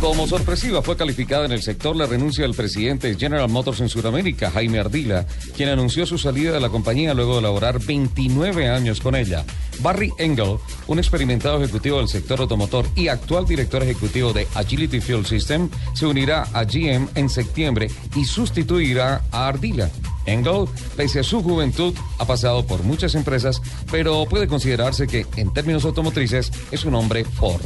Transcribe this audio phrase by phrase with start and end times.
[0.00, 3.88] Como sorpresiva fue calificada en el sector la renuncia del presidente de General Motors en
[3.88, 5.26] Sudamérica, Jaime Ardila,
[5.56, 9.44] quien anunció su salida de la compañía luego de laborar 29 años con ella.
[9.80, 15.26] Barry Engel, un experimentado ejecutivo del sector automotor y actual director ejecutivo de Agility Fuel
[15.26, 19.90] System, se unirá a GM en septiembre y sustituirá a Ardila.
[20.26, 23.60] Engel, pese a su juventud, ha pasado por muchas empresas,
[23.90, 27.62] pero puede considerarse que, en términos automotrices, es un hombre Ford.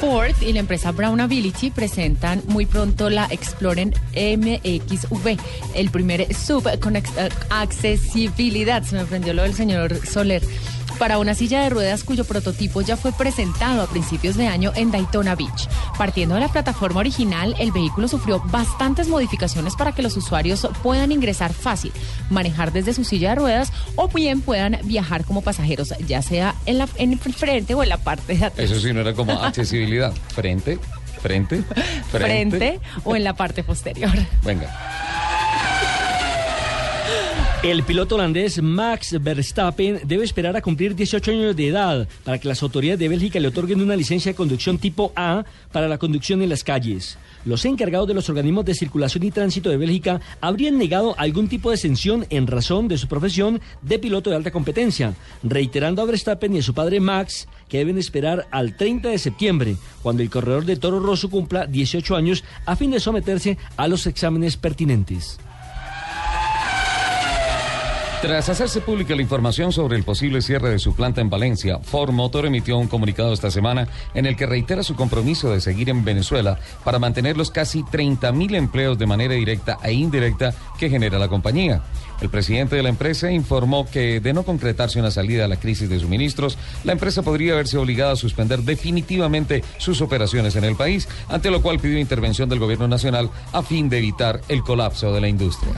[0.00, 5.38] Ford y la empresa Brown Ability presentan muy pronto la Explorer MXV,
[5.74, 6.96] el primer sub con
[7.50, 8.82] accesibilidad.
[8.82, 10.42] Se me prendió lo del señor Soler
[11.00, 14.90] para una silla de ruedas cuyo prototipo ya fue presentado a principios de año en
[14.90, 15.66] Daytona Beach.
[15.96, 21.10] Partiendo de la plataforma original, el vehículo sufrió bastantes modificaciones para que los usuarios puedan
[21.10, 21.90] ingresar fácil,
[22.28, 26.76] manejar desde su silla de ruedas o bien puedan viajar como pasajeros, ya sea en,
[26.76, 28.70] la, en el frente o en la parte de atrás.
[28.70, 30.12] Eso sí no era como accesibilidad.
[30.34, 30.78] Frente,
[31.22, 31.62] frente,
[32.10, 32.58] frente.
[32.58, 34.12] Frente o en la parte posterior.
[34.44, 34.68] Venga.
[37.62, 42.48] El piloto holandés Max Verstappen debe esperar a cumplir 18 años de edad para que
[42.48, 46.40] las autoridades de Bélgica le otorguen una licencia de conducción tipo A para la conducción
[46.40, 47.18] en las calles.
[47.44, 51.68] Los encargados de los organismos de circulación y tránsito de Bélgica habrían negado algún tipo
[51.68, 56.56] de exención en razón de su profesión de piloto de alta competencia, reiterando a Verstappen
[56.56, 60.64] y a su padre Max que deben esperar al 30 de septiembre, cuando el corredor
[60.64, 65.38] de Toro Rosso cumpla 18 años, a fin de someterse a los exámenes pertinentes.
[68.22, 72.12] Tras hacerse pública la información sobre el posible cierre de su planta en Valencia, Ford
[72.12, 76.04] Motor emitió un comunicado esta semana en el que reitera su compromiso de seguir en
[76.04, 81.28] Venezuela para mantener los casi 30.000 empleos de manera directa e indirecta que genera la
[81.28, 81.80] compañía.
[82.20, 85.88] El presidente de la empresa informó que de no concretarse una salida a la crisis
[85.88, 91.08] de suministros, la empresa podría verse obligada a suspender definitivamente sus operaciones en el país,
[91.30, 95.22] ante lo cual pidió intervención del gobierno nacional a fin de evitar el colapso de
[95.22, 95.72] la industria.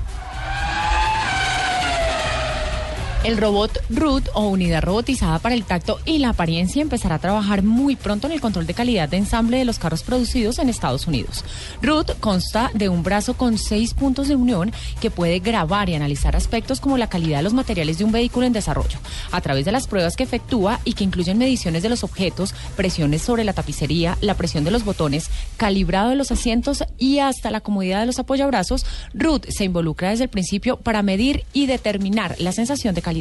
[3.25, 7.63] El robot RUT o unidad robotizada para el tacto y la apariencia empezará a trabajar
[7.63, 11.07] muy pronto en el control de calidad de ensamble de los carros producidos en Estados
[11.07, 11.45] Unidos.
[11.83, 16.35] RUT consta de un brazo con seis puntos de unión que puede grabar y analizar
[16.35, 18.99] aspectos como la calidad de los materiales de un vehículo en desarrollo,
[19.31, 23.23] a través de las pruebas que efectúa y que incluyen mediciones de los objetos, presiones
[23.23, 27.61] sobre la tapicería, la presión de los botones, calibrado de los asientos y hasta la
[27.61, 28.85] comodidad de los apoyabrazos.
[29.15, 33.12] RUT se involucra desde el principio para medir y determinar la sensación de calidad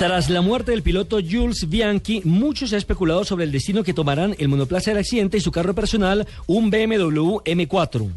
[0.00, 3.92] tras la muerte del piloto Jules Bianchi, mucho se ha especulado sobre el destino que
[3.92, 8.10] tomarán el monoplaza del accidente y su carro personal, un BMW M4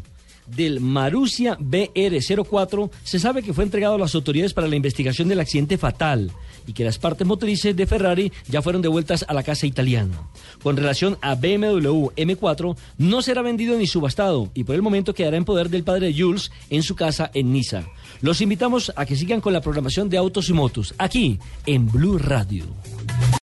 [0.46, 5.40] del Marussia BR04 se sabe que fue entregado a las autoridades para la investigación del
[5.40, 6.32] accidente fatal
[6.66, 10.28] y que las partes motrices de Ferrari ya fueron devueltas a la casa italiana.
[10.62, 15.36] Con relación a BMW M4, no será vendido ni subastado y por el momento quedará
[15.36, 17.84] en poder del padre Jules en su casa en Niza.
[18.20, 22.18] Los invitamos a que sigan con la programación de Autos y Motos aquí en Blue
[22.18, 22.64] Radio.